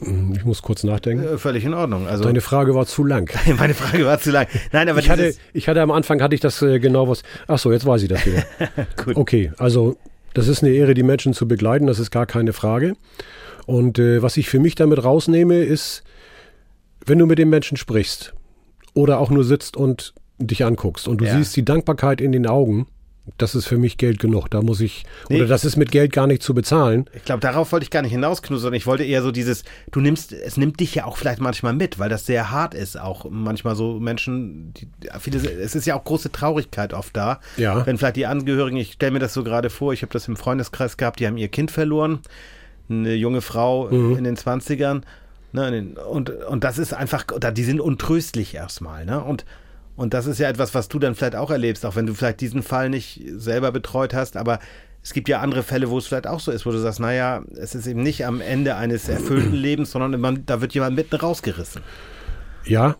[0.00, 1.24] Hm, Ich muss kurz nachdenken.
[1.24, 2.06] Äh, völlig in Ordnung.
[2.06, 3.30] Also Deine Frage war zu lang.
[3.58, 4.46] meine Frage war zu lang.
[4.72, 7.22] Nein, aber Ich hatte, ich hatte am Anfang hatte ich das äh, genau was.
[7.46, 8.44] Ach so, jetzt weiß ich das wieder.
[9.14, 9.96] Okay, also
[10.34, 12.94] das ist eine Ehre, die Menschen zu begleiten, das ist gar keine Frage.
[13.66, 16.02] Und äh, was ich für mich damit rausnehme, ist,
[17.04, 18.34] wenn du mit dem Menschen sprichst
[18.94, 21.36] oder auch nur sitzt und dich anguckst und du Ja.
[21.38, 22.86] siehst die Dankbarkeit in den Augen,
[23.38, 24.48] das ist für mich Geld genug.
[24.50, 25.36] Da muss ich, Nee.
[25.38, 27.06] oder das ist mit Geld gar nicht zu bezahlen.
[27.14, 30.00] Ich glaube, darauf wollte ich gar nicht hinausknusen, sondern ich wollte eher so dieses, du
[30.00, 33.26] nimmst, es nimmt dich ja auch vielleicht manchmal mit, weil das sehr hart ist, auch
[33.28, 37.40] manchmal so Menschen, die, viele, es ist ja auch große Traurigkeit oft da.
[37.56, 37.84] Ja.
[37.86, 40.36] Wenn vielleicht die Angehörigen, ich stelle mir das so gerade vor, ich habe das im
[40.36, 42.20] Freundeskreis gehabt, die haben ihr Kind verloren,
[42.88, 45.02] eine junge Frau in den 20ern,
[45.52, 49.44] ne, und, und das ist einfach, da- die sind untröstlich erstmal, ne, und
[49.96, 52.40] und das ist ja etwas, was du dann vielleicht auch erlebst, auch wenn du vielleicht
[52.40, 54.58] diesen Fall nicht selber betreut hast, aber
[55.02, 57.42] es gibt ja andere Fälle, wo es vielleicht auch so ist, wo du sagst, naja,
[57.56, 61.14] es ist eben nicht am Ende eines erfüllten Lebens, sondern man, da wird jemand mitten
[61.14, 61.82] rausgerissen.
[62.64, 62.96] Ja,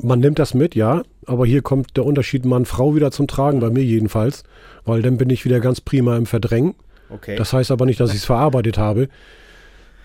[0.00, 3.70] man nimmt das mit, ja, aber hier kommt der Unterschied Mann-Frau wieder zum Tragen, bei
[3.70, 4.44] mir jedenfalls,
[4.84, 6.74] weil dann bin ich wieder ganz prima im Verdrängen.
[7.10, 7.36] Okay.
[7.36, 9.08] Das heißt aber nicht, dass ich es verarbeitet habe.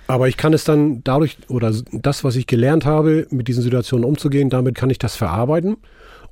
[0.08, 4.06] Aber ich kann es dann dadurch, oder das, was ich gelernt habe, mit diesen Situationen
[4.06, 5.78] umzugehen, damit kann ich das verarbeiten.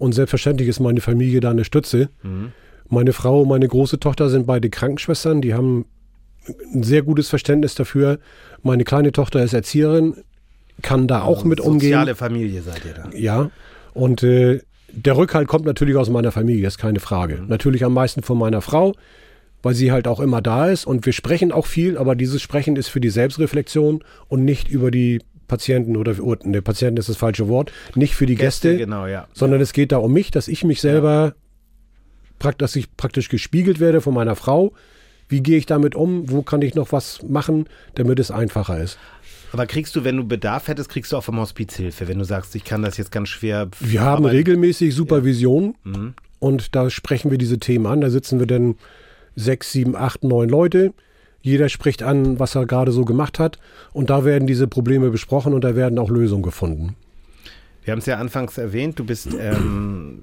[0.02, 2.10] Und selbstverständlich ist meine Familie da eine Stütze.
[2.90, 5.86] Meine Frau und meine große Tochter sind beide Krankenschwestern, die haben
[6.74, 8.18] ein sehr gutes Verständnis dafür.
[8.64, 10.16] Meine kleine Tochter ist Erzieherin,
[10.82, 11.92] kann da auch mit umgehen.
[11.92, 13.10] Soziale Familie seid ihr da.
[13.16, 13.52] Ja,
[13.94, 14.62] und äh,
[14.92, 17.44] der Rückhalt kommt natürlich aus meiner Familie, ist keine Frage.
[17.48, 18.96] Natürlich am meisten von meiner Frau,
[19.62, 22.76] weil sie halt auch immer da ist und wir sprechen auch viel, aber dieses Sprechen
[22.76, 25.20] ist für die Selbstreflexion und nicht über die
[25.52, 29.28] Patienten oder, oder ne, Patienten ist das falsche Wort, nicht für die Gäste, Genau, ja.
[29.34, 31.36] sondern es geht da um mich, dass ich mich selber,
[32.58, 34.72] dass ich praktisch gespiegelt werde von meiner Frau.
[35.28, 36.32] Wie gehe ich damit um?
[36.32, 38.98] Wo kann ich noch was machen, damit es einfacher ist?
[39.52, 42.24] Aber kriegst du, wenn du Bedarf hättest, kriegst du auch vom Hospiz Hilfe, wenn du
[42.24, 43.68] sagst, ich kann das jetzt ganz schwer.
[43.82, 45.76] Wir haben regelmäßig Supervision
[46.40, 48.00] und da sprechen wir diese Themen an.
[48.00, 48.76] Da sitzen wir dann
[49.36, 50.94] sechs, sieben, acht, neun Leute.
[51.42, 53.60] Jeder spricht an, was er gerade so gemacht hat.
[53.94, 56.96] Und da werden diese Probleme besprochen und da werden auch Lösungen gefunden.
[57.84, 60.22] Wir haben es ja anfangs erwähnt, du bist ähm,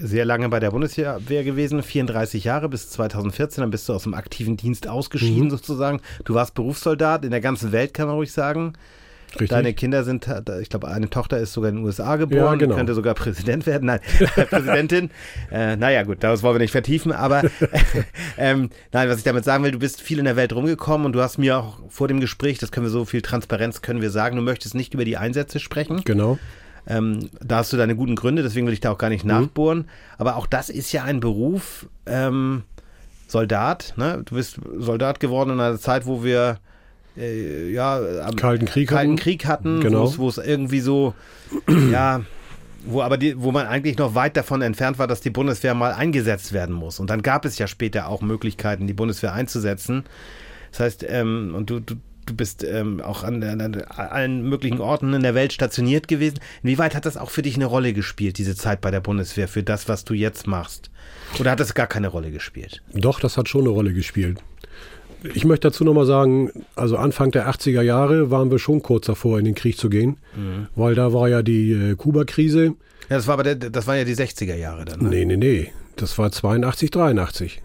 [0.00, 4.12] sehr lange bei der Bundeswehr gewesen, 34 Jahre bis 2014, dann bist du aus dem
[4.12, 6.00] aktiven Dienst ausgeschieden sozusagen.
[6.24, 8.74] Du warst Berufssoldat in der ganzen Welt, kann man ruhig sagen.
[9.32, 9.48] Richtig?
[9.50, 10.26] Deine Kinder sind,
[10.62, 12.74] ich glaube, eine Tochter ist sogar in den USA geboren, Ja, genau.
[12.76, 14.00] könnte sogar Präsident werden, nein,
[14.50, 15.10] Präsidentin.
[15.50, 17.42] Äh, naja, gut, das wollen wir nicht vertiefen, aber
[18.38, 21.12] ähm, nein, was ich damit sagen will, du bist viel in der Welt rumgekommen und
[21.12, 24.10] du hast mir auch vor dem Gespräch, das können wir so viel Transparenz können wir
[24.10, 26.02] sagen, du möchtest nicht über die Einsätze sprechen.
[26.04, 26.38] genau.
[26.86, 29.30] Ähm, da hast du deine guten Gründe, deswegen will ich da auch gar nicht Mhm.
[29.30, 29.88] nachbohren.
[30.16, 32.62] Aber auch das ist ja ein Beruf, ähm,
[33.26, 34.22] Soldat, ne?
[34.24, 36.58] Du bist Soldat geworden in einer Zeit, wo wir
[37.18, 39.16] äh, ja am Kalten Krieg Kalten hatten.
[39.16, 40.12] Krieg hatten, Genau.
[40.18, 41.14] wo es- irgendwie so,
[41.92, 42.22] ja,
[42.86, 45.92] wo aber die, wo man eigentlich noch weit davon entfernt war, dass die Bundeswehr mal
[45.92, 47.00] eingesetzt werden muss.
[47.00, 50.04] Und dann gab es ja später auch Möglichkeiten, die Bundeswehr einzusetzen.
[50.70, 54.80] Das heißt, ähm, und du, du, du bist ähm, auch an, an, an allen möglichen
[54.80, 56.38] Orten in der Welt stationiert gewesen.
[56.62, 59.62] Inwieweit hat das auch für dich eine Rolle gespielt, diese Zeit bei der Bundeswehr, für
[59.62, 60.90] das, was du jetzt machst?
[61.40, 62.82] Oder hat das gar keine Rolle gespielt?
[62.94, 64.38] Doch, das hat schon eine Rolle gespielt.
[65.34, 69.38] Ich möchte dazu nochmal sagen, also Anfang der 80er Jahre waren wir schon kurz davor,
[69.38, 70.18] in den Krieg zu gehen,
[70.76, 72.74] weil da war ja die äh, Kuba-Krise.
[73.08, 75.00] Ja, das war aber der, das waren ja die 60er Jahre dann.
[75.00, 75.08] Ne?
[75.08, 77.62] Nee, nee, nee, das war 82, 83.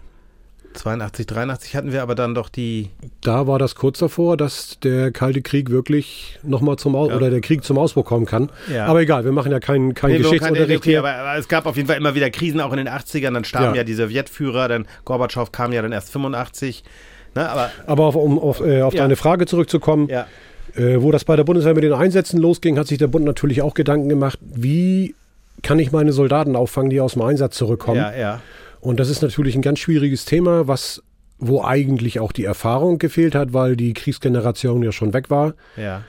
[0.74, 2.90] 82, 83 hatten wir aber dann doch die.
[3.20, 7.16] Da war das kurz davor, dass der Kalte Krieg wirklich nochmal zum Aus ja.
[7.16, 8.50] oder der Krieg zum Ausbruch kommen kann.
[8.72, 8.86] Ja.
[8.86, 11.76] Aber egal, wir machen ja keinen kein nee, Geschichtsunterricht okay, aber, aber, es gab auf
[11.76, 13.32] jeden Fall immer wieder Krisen, auch in den 80ern.
[13.32, 16.82] Dann starben ja, ja die Sowjetführer, dann Gorbatschow kam ja dann erst 85.
[17.34, 20.08] Ne, aber aber auf, um auf, äh, auf deine Frage zurückzukommen.
[20.08, 20.26] Ja.
[20.76, 23.62] Äh, wo das bei der Bundeswehr mit den Einsätzen losging, hat sich der Bund natürlich
[23.62, 25.14] auch Gedanken gemacht, wie
[25.62, 27.98] kann ich meine Soldaten auffangen, die aus dem Einsatz zurückkommen.
[27.98, 28.40] Ja, ja.
[28.80, 31.02] Und das ist natürlich ein ganz schwieriges Thema, was
[31.38, 35.54] wo eigentlich auch die Erfahrung gefehlt hat, weil die Kriegsgeneration ja schon weg war.
[35.76, 36.02] Ja.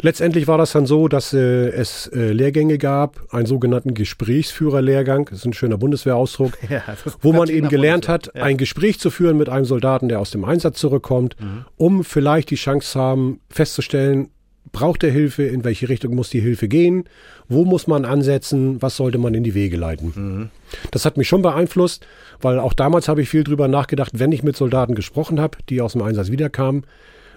[0.00, 5.40] Letztendlich war das dann so, dass äh, es äh, Lehrgänge gab, einen sogenannten Gesprächsführerlehrgang, das
[5.40, 6.82] ist ein schöner Bundeswehrausdruck, ja,
[7.20, 8.44] wo man eben gelernt hat, ja.
[8.44, 11.64] ein Gespräch zu führen mit einem Soldaten, der aus dem Einsatz zurückkommt, mhm.
[11.76, 14.30] um vielleicht die Chance zu haben, festzustellen,
[14.70, 17.04] braucht er Hilfe, in welche Richtung muss die Hilfe gehen,
[17.48, 20.12] wo muss man ansetzen, was sollte man in die Wege leiten.
[20.14, 20.50] Mhm.
[20.90, 22.06] Das hat mich schon beeinflusst,
[22.40, 25.80] weil auch damals habe ich viel drüber nachgedacht, wenn ich mit Soldaten gesprochen habe, die
[25.80, 26.84] aus dem Einsatz wiederkamen,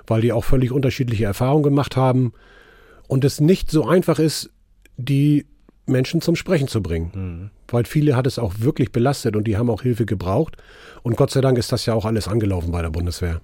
[0.08, 2.34] weil die auch völlig unterschiedliche Erfahrungen gemacht haben
[3.08, 4.50] und es nicht so einfach ist,
[4.98, 5.46] die
[5.86, 7.12] Menschen zum Sprechen zu bringen.
[7.14, 7.50] Mhm.
[7.68, 10.58] Weil viele hat es auch wirklich belastet und die haben auch Hilfe gebraucht.
[11.04, 13.42] Und Gott sei Dank ist das ja auch alles angelaufen bei der Bundeswehr.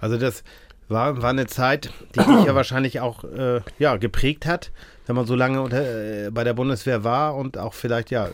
[0.00, 0.42] Also das,
[0.90, 4.72] war, war eine Zeit, die dich ja wahrscheinlich auch äh, ja, geprägt hat,
[5.06, 8.28] wenn man so lange unter, äh, bei der Bundeswehr war und auch vielleicht ja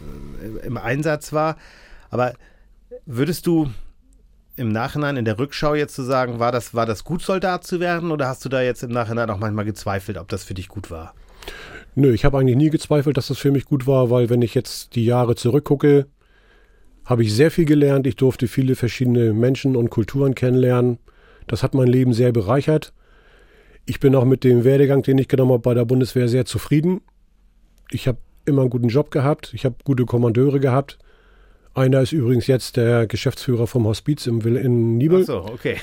[0.65, 1.57] im Einsatz war.
[2.11, 2.33] Aber
[3.05, 3.71] würdest du
[4.57, 7.79] im Nachhinein, in der Rückschau jetzt zu sagen, war das, war das gut, Soldat zu
[7.79, 10.69] werden oder hast du da jetzt im Nachhinein auch manchmal gezweifelt, ob das für dich
[10.69, 11.15] gut war?
[11.95, 14.55] Nö, ich habe eigentlich nie gezweifelt, dass das für mich gut war, weil wenn ich
[14.55, 16.07] jetzt die Jahre zurückgucke,
[17.05, 18.07] habe ich sehr viel gelernt.
[18.07, 20.99] Ich durfte viele verschiedene Menschen und Kulturen kennenlernen.
[21.47, 22.93] Das hat mein Leben sehr bereichert.
[23.87, 27.01] Ich bin auch mit dem Werdegang, den ich genommen habe bei der Bundeswehr, sehr zufrieden.
[27.91, 29.53] Ich habe immer einen guten Job gehabt.
[29.55, 30.99] Ich habe gute Kommandeure gehabt.
[31.77, 35.21] Einer ist übrigens jetzt der Geschäftsführer vom Hospiz im Will in Nibel.
[35.23, 35.77] Ach so, okay.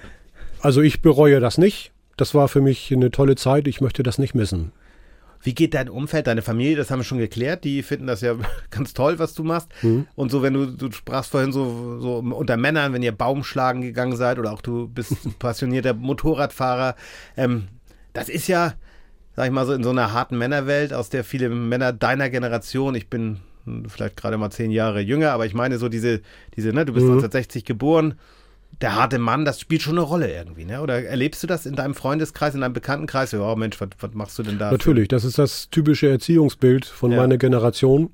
[0.60, 1.92] also ich bereue das nicht.
[2.18, 3.66] Das war für mich eine tolle Zeit.
[3.66, 4.72] Ich möchte das nicht missen.
[5.42, 6.76] Wie geht dein Umfeld, deine Familie?
[6.76, 7.64] Das haben wir schon geklärt.
[7.64, 8.34] Die finden das ja
[8.70, 9.68] ganz toll, was du machst.
[9.80, 10.06] Mhm.
[10.14, 14.16] Und so, wenn du, du sprachst vorhin so, so unter Männern, wenn ihr Baumschlagen gegangen
[14.16, 16.96] seid oder auch du bist passionierter Motorradfahrer.
[17.38, 17.68] Ähm,
[18.12, 18.74] das ist ja,
[19.36, 22.94] sag ich mal so, in so einer harten Männerwelt, aus der viele Männer deiner Generation,
[22.94, 23.40] ich bin
[23.88, 26.20] vielleicht gerade mal zehn Jahre jünger, aber ich meine so diese,
[26.56, 27.12] diese, ne, du bist mhm.
[27.12, 28.14] 1960 geboren
[28.80, 30.80] der harte Mann, das spielt schon eine Rolle irgendwie, ne?
[30.80, 33.34] Oder erlebst du das in deinem Freundeskreis, in deinem Bekanntenkreis?
[33.34, 34.70] Oh Mensch, was, was machst du denn da?
[34.70, 37.18] Natürlich, das ist das typische Erziehungsbild von ja.
[37.18, 38.10] meiner Generation.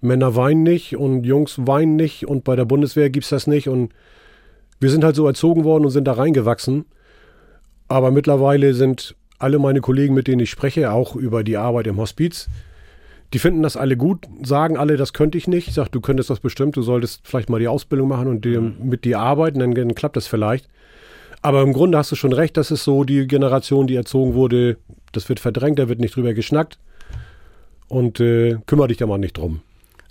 [0.00, 3.68] Männer weinen nicht und Jungs weinen nicht und bei der Bundeswehr gibt es das nicht
[3.68, 3.92] und
[4.80, 6.84] wir sind halt so erzogen worden und sind da reingewachsen.
[7.88, 11.96] Aber mittlerweile sind alle meine Kollegen, mit denen ich spreche, auch über die Arbeit im
[11.96, 12.48] Hospiz,
[13.34, 15.68] die finden das alle gut, sagen alle, das könnte ich nicht.
[15.68, 18.56] Ich sage, du könntest das bestimmt, du solltest vielleicht mal die Ausbildung machen und die,
[18.56, 18.76] mhm.
[18.82, 20.68] mit dir arbeiten, dann, dann klappt das vielleicht.
[21.42, 24.78] Aber im Grunde hast du schon recht, das ist so die Generation, die erzogen wurde,
[25.12, 26.78] das wird verdrängt, da wird nicht drüber geschnackt.
[27.88, 29.62] Und äh, kümmere dich da mal nicht drum.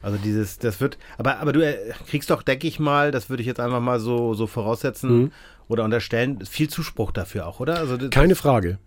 [0.01, 1.75] Also dieses, das wird, aber, aber du äh,
[2.07, 5.31] kriegst doch, denke ich mal, das würde ich jetzt einfach mal so, so voraussetzen mhm.
[5.67, 7.77] oder unterstellen, viel Zuspruch dafür auch, oder?
[7.77, 8.77] Also Keine Frage.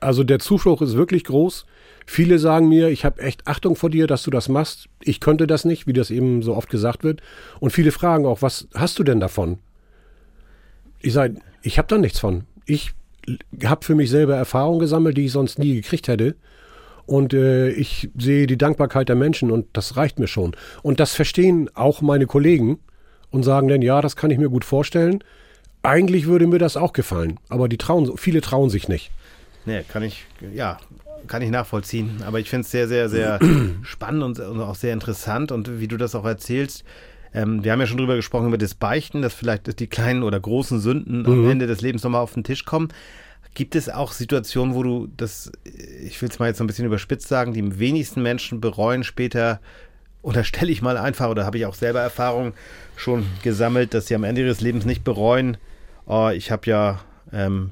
[0.00, 1.66] Also der Zuspruch ist wirklich groß.
[2.06, 4.88] Viele sagen mir, ich habe echt Achtung vor dir, dass du das machst.
[5.02, 7.20] Ich könnte das nicht, wie das eben so oft gesagt wird.
[7.58, 9.58] Und viele fragen auch, was hast du denn davon?
[11.00, 12.44] Ich sage, ich habe da nichts von.
[12.64, 12.92] Ich
[13.64, 16.36] habe für mich selber Erfahrungen gesammelt, die ich sonst nie gekriegt hätte.
[17.06, 20.56] Und äh, ich sehe die Dankbarkeit der Menschen und das reicht mir schon.
[20.82, 22.78] Und das verstehen auch meine Kollegen
[23.30, 25.22] und sagen dann, ja, das kann ich mir gut vorstellen.
[25.82, 29.12] Eigentlich würde mir das auch gefallen, aber die trauen, viele trauen sich nicht.
[29.66, 30.78] Nee, kann ich, ja,
[31.26, 32.22] kann ich nachvollziehen.
[32.26, 33.38] Aber ich finde es sehr, sehr, sehr
[33.82, 35.52] spannend und, und, auch sehr interessant.
[35.52, 36.84] Und wie du das auch erzählst,
[37.34, 40.40] ähm, wir haben ja schon drüber gesprochen, über das Beichten, dass vielleicht die kleinen oder
[40.40, 41.44] großen Sünden mhm.
[41.44, 42.88] am Ende des Lebens nochmal auf den Tisch kommen.
[43.54, 46.84] Gibt es auch Situationen, wo du das, ich will es mal jetzt so ein bisschen
[46.84, 49.60] überspitzt sagen, die wenigsten Menschen bereuen später,
[50.20, 52.52] unterstelle ich mal einfach, oder habe ich auch selber Erfahrungen
[52.96, 55.56] schon gesammelt, dass sie am Ende ihres Lebens nicht bereuen,
[56.06, 57.00] oh, ich habe ja
[57.32, 57.70] ähm,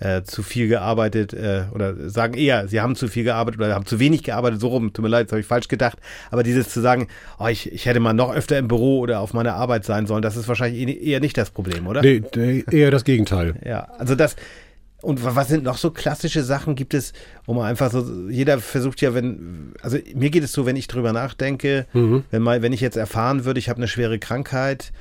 [0.00, 3.86] äh, zu viel gearbeitet äh, oder sagen eher, sie haben zu viel gearbeitet oder haben
[3.86, 5.98] zu wenig gearbeitet, so rum, tut mir leid, das habe ich falsch gedacht.
[6.30, 7.08] Aber dieses zu sagen,
[7.38, 10.22] oh, ich, ich hätte mal noch öfter im Büro oder auf meiner Arbeit sein sollen,
[10.22, 12.00] das ist wahrscheinlich eh, eher nicht das Problem, oder?
[12.00, 13.54] Nee, nee eher das Gegenteil.
[13.64, 14.36] ja, also das,
[15.02, 17.12] und was sind noch so klassische Sachen gibt es,
[17.44, 20.88] wo man einfach so, jeder versucht ja, wenn, also mir geht es so, wenn ich
[20.88, 22.24] drüber nachdenke, mhm.
[22.30, 24.92] wenn mal, wenn ich jetzt erfahren würde, ich habe eine schwere Krankheit,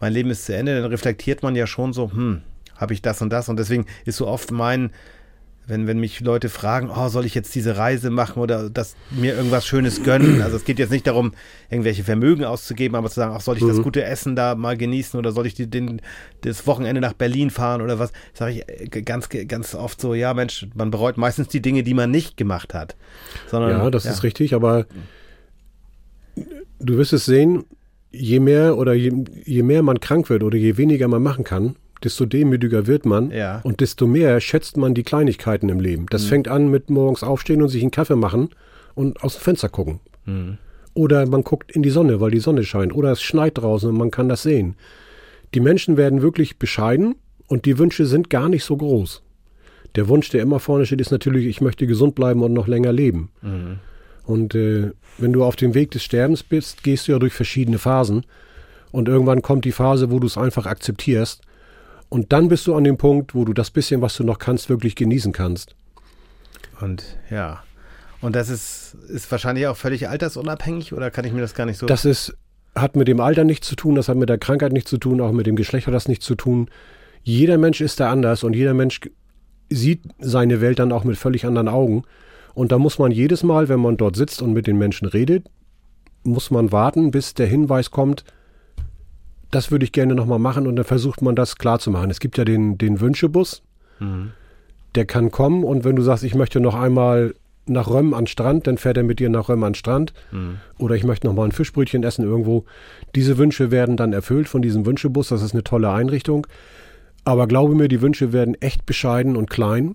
[0.00, 2.42] mein Leben ist zu Ende, dann reflektiert man ja schon so, hm,
[2.82, 3.48] habe ich das und das.
[3.48, 4.90] Und deswegen ist so oft mein,
[5.66, 9.34] wenn, wenn mich Leute fragen, oh, soll ich jetzt diese Reise machen oder dass mir
[9.34, 10.42] irgendwas Schönes gönnen?
[10.42, 11.32] Also es geht jetzt nicht darum,
[11.70, 13.68] irgendwelche Vermögen auszugeben, aber zu sagen, ach, soll ich mhm.
[13.68, 16.02] das gute Essen da mal genießen oder soll ich die, den,
[16.42, 18.12] das Wochenende nach Berlin fahren oder was?
[18.34, 21.94] Sage ich äh, ganz, ganz oft so, ja Mensch, man bereut meistens die Dinge, die
[21.94, 22.96] man nicht gemacht hat.
[23.48, 24.10] Sondern, ja, das ja.
[24.10, 24.86] ist richtig, aber
[26.80, 27.64] du wirst es sehen,
[28.10, 29.12] je mehr oder je,
[29.44, 33.30] je mehr man krank wird oder je weniger man machen kann, desto demütiger wird man
[33.30, 33.60] ja.
[33.62, 36.06] und desto mehr schätzt man die Kleinigkeiten im Leben.
[36.10, 36.28] Das mhm.
[36.28, 38.50] fängt an mit morgens aufstehen und sich einen Kaffee machen
[38.94, 40.00] und aus dem Fenster gucken.
[40.24, 40.58] Mhm.
[40.94, 42.94] Oder man guckt in die Sonne, weil die Sonne scheint.
[42.94, 44.76] Oder es schneit draußen und man kann das sehen.
[45.54, 47.14] Die Menschen werden wirklich bescheiden
[47.46, 49.22] und die Wünsche sind gar nicht so groß.
[49.94, 52.92] Der Wunsch, der immer vorne steht, ist natürlich, ich möchte gesund bleiben und noch länger
[52.92, 53.30] leben.
[53.42, 53.78] Mhm.
[54.24, 57.78] Und äh, wenn du auf dem Weg des Sterbens bist, gehst du ja durch verschiedene
[57.78, 58.24] Phasen.
[58.90, 61.42] Und irgendwann kommt die Phase, wo du es einfach akzeptierst
[62.12, 64.68] und dann bist du an dem Punkt, wo du das bisschen, was du noch kannst,
[64.68, 65.74] wirklich genießen kannst.
[66.78, 67.62] Und ja.
[68.20, 71.78] Und das ist, ist wahrscheinlich auch völlig altersunabhängig oder kann ich mir das gar nicht
[71.78, 71.86] so.
[71.86, 72.36] Das ist,
[72.74, 75.22] hat mit dem Alter nichts zu tun, das hat mit der Krankheit nichts zu tun,
[75.22, 76.68] auch mit dem Geschlecht hat das nichts zu tun.
[77.22, 79.00] Jeder Mensch ist da anders und jeder Mensch
[79.70, 82.04] sieht seine Welt dann auch mit völlig anderen Augen.
[82.52, 85.46] Und da muss man jedes Mal, wenn man dort sitzt und mit den Menschen redet,
[86.24, 88.22] muss man warten, bis der Hinweis kommt,
[89.52, 92.10] das würde ich gerne nochmal machen und dann versucht man das klar zu machen.
[92.10, 93.62] Es gibt ja den, den Wünschebus,
[94.00, 94.32] mhm.
[94.96, 97.34] der kann kommen und wenn du sagst, ich möchte noch einmal
[97.66, 100.12] nach Römm an Strand, dann fährt er mit dir nach Römm an Strand.
[100.32, 100.58] Mhm.
[100.78, 102.64] Oder ich möchte noch mal ein Fischbrötchen essen irgendwo.
[103.14, 105.28] Diese Wünsche werden dann erfüllt von diesem Wünschebus.
[105.28, 106.46] Das ist eine tolle Einrichtung.
[107.24, 109.94] Aber glaube mir, die Wünsche werden echt bescheiden und klein,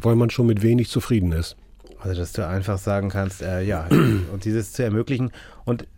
[0.00, 1.56] weil man schon mit wenig zufrieden ist.
[1.98, 3.88] Also, dass du einfach sagen kannst, äh, ja,
[4.32, 5.32] und dieses zu ermöglichen.
[5.64, 5.88] Und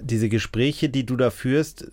[0.00, 1.90] diese Gespräche, die du da führst,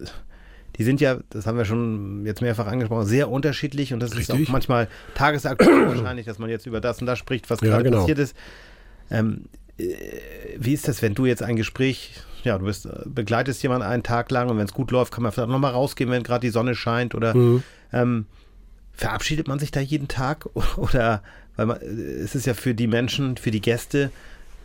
[0.78, 4.40] die sind ja, das haben wir schon jetzt mehrfach angesprochen, sehr unterschiedlich und das Richtig.
[4.40, 7.70] ist auch manchmal tagesaktuell wahrscheinlich, dass man jetzt über das und das spricht, was ja,
[7.70, 8.00] gerade genau.
[8.00, 8.36] passiert ist.
[9.10, 9.46] Ähm,
[9.78, 9.84] äh,
[10.58, 12.14] wie ist das, wenn du jetzt ein Gespräch,
[12.44, 15.24] ja, du bist, äh, begleitest jemanden einen Tag lang und wenn es gut läuft, kann
[15.24, 17.64] man vielleicht nochmal rausgehen, wenn gerade die Sonne scheint oder mhm.
[17.92, 18.26] ähm,
[18.94, 21.24] verabschiedet man sich da jeden Tag oder
[21.56, 24.12] weil man, äh, es ist ja für die Menschen, für die Gäste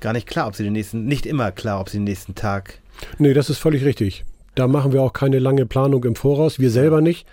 [0.01, 2.79] gar nicht klar, ob sie den nächsten, nicht immer klar, ob sie den nächsten Tag.
[3.19, 4.25] Nee, das ist völlig richtig.
[4.55, 7.27] Da machen wir auch keine lange Planung im Voraus, wir selber nicht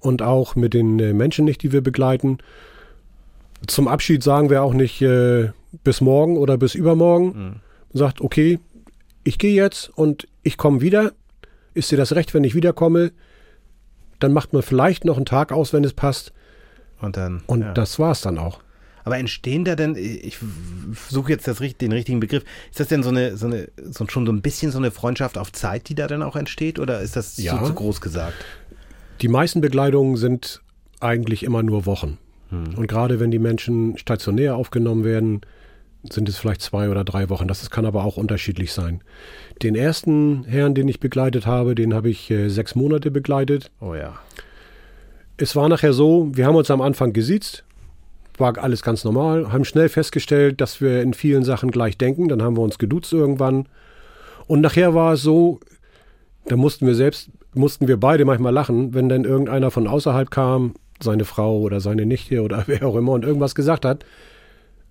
[0.00, 2.38] und auch mit den äh, Menschen nicht, die wir begleiten.
[3.66, 5.50] Zum Abschied sagen wir auch nicht äh,
[5.82, 7.26] bis morgen oder bis übermorgen.
[7.26, 7.54] Mhm.
[7.98, 8.58] Sagt, okay,
[9.22, 11.12] ich gehe jetzt und ich komme wieder.
[11.72, 13.12] Ist dir das recht, wenn ich wiederkomme?
[14.20, 16.32] Dann macht man vielleicht noch einen Tag aus, wenn es passt.
[17.00, 17.42] Und dann.
[17.46, 17.72] Und ja.
[17.72, 18.60] das war's dann auch.
[19.04, 20.38] Aber entstehen da denn, ich
[21.08, 24.26] suche jetzt das, den richtigen Begriff, ist das denn so eine, so eine, so schon
[24.26, 27.14] so ein bisschen so eine Freundschaft auf Zeit, die da dann auch entsteht, oder ist
[27.16, 27.58] das ja.
[27.58, 28.44] zu, zu groß gesagt?
[29.20, 30.62] Die meisten Begleitungen sind
[31.00, 32.18] eigentlich immer nur Wochen.
[32.50, 32.74] Hm.
[32.76, 35.42] Und gerade wenn die Menschen stationär aufgenommen werden,
[36.10, 37.48] sind es vielleicht zwei oder drei Wochen.
[37.48, 39.00] Das kann aber auch unterschiedlich sein.
[39.62, 43.70] Den ersten Herrn, den ich begleitet habe, den habe ich äh, sechs Monate begleitet.
[43.80, 44.18] Oh ja.
[45.36, 47.64] Es war nachher so, wir haben uns am Anfang gesiezt,
[48.40, 52.42] war alles ganz normal, haben schnell festgestellt, dass wir in vielen Sachen gleich denken, dann
[52.42, 53.66] haben wir uns geduzt irgendwann.
[54.46, 55.60] Und nachher war es so,
[56.46, 60.74] da mussten wir selbst, mussten wir beide manchmal lachen, wenn dann irgendeiner von außerhalb kam,
[61.00, 64.04] seine Frau oder seine Nichte oder wer auch immer und irgendwas gesagt hat,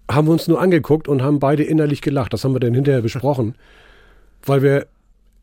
[0.09, 2.33] haben wir uns nur angeguckt und haben beide innerlich gelacht.
[2.33, 3.55] Das haben wir dann hinterher besprochen,
[4.45, 4.87] weil wir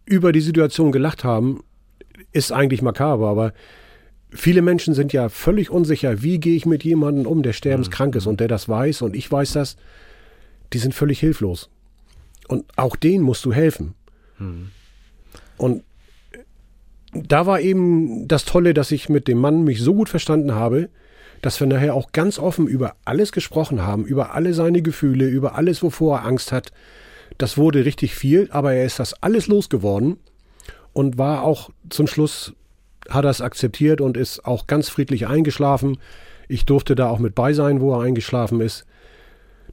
[0.04, 1.62] über die Situation gelacht haben,
[2.32, 3.52] ist eigentlich makaber, aber
[4.32, 8.26] Viele Menschen sind ja völlig unsicher, wie gehe ich mit jemandem um, der sterbenskrank ist
[8.26, 8.30] mhm.
[8.30, 9.76] und der das weiß und ich weiß das.
[10.72, 11.68] Die sind völlig hilflos.
[12.46, 13.94] Und auch denen musst du helfen.
[14.38, 14.70] Mhm.
[15.56, 15.82] Und
[17.12, 20.88] da war eben das Tolle, dass ich mit dem Mann mich so gut verstanden habe,
[21.42, 25.54] dass wir nachher auch ganz offen über alles gesprochen haben, über alle seine Gefühle, über
[25.54, 26.72] alles, wovor er Angst hat.
[27.38, 30.18] Das wurde richtig viel, aber er ist das alles losgeworden
[30.92, 32.54] und war auch zum Schluss
[33.10, 35.98] hat er es akzeptiert und ist auch ganz friedlich eingeschlafen.
[36.48, 38.86] Ich durfte da auch mit bei sein, wo er eingeschlafen ist.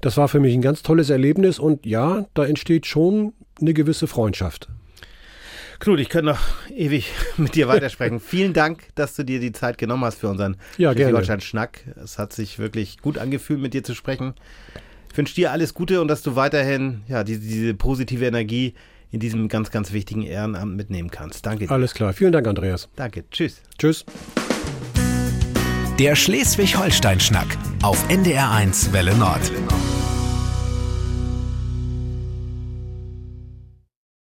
[0.01, 4.07] Das war für mich ein ganz tolles Erlebnis und ja, da entsteht schon eine gewisse
[4.07, 4.69] Freundschaft.
[5.79, 6.39] Knut, ich könnte noch
[6.75, 8.19] ewig mit dir weitersprechen.
[8.19, 10.93] Vielen Dank, dass du dir die Zeit genommen hast für unseren ja,
[11.39, 11.81] Schnack.
[12.03, 14.33] Es hat sich wirklich gut angefühlt, mit dir zu sprechen.
[15.11, 18.73] Ich wünsche dir alles Gute und dass du weiterhin ja, diese, diese positive Energie
[19.11, 21.45] in diesem ganz, ganz wichtigen Ehrenamt mitnehmen kannst.
[21.45, 21.71] Danke dir.
[21.71, 22.13] Alles klar.
[22.13, 22.89] Vielen Dank, Andreas.
[22.95, 23.25] Danke.
[23.29, 23.61] Tschüss.
[23.77, 24.05] Tschüss.
[25.99, 29.51] Der Schleswig-Holstein-Schnack auf NDR1 Welle Nord.